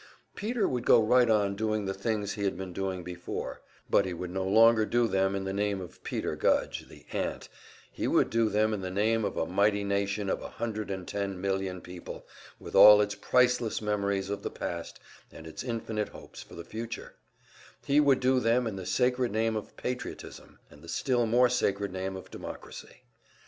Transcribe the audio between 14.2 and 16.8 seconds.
of the past and its infinite hopes for the